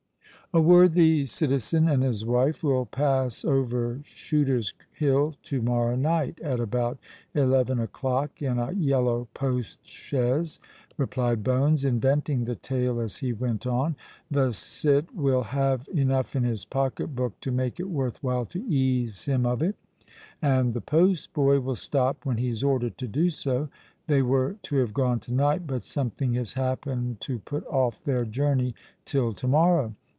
[0.53, 6.59] "A worthy citizen and his wife will pass over Shooter's Hill to morrow night, at
[6.59, 6.97] about
[7.33, 10.59] eleven o'clock, in a yellow post chaise,"
[10.97, 13.95] replied Bones, inventing the tale as he went on.
[14.29, 18.61] "The cit will have enough in his pocket book to make it worth while to
[18.65, 19.77] ease him of it;
[20.41, 23.69] and the postboy will stop when he's ordered to do so.
[24.07, 28.25] They were to have gone to night; but something has happened to put off their
[28.25, 28.75] journey
[29.05, 29.95] till to morrow."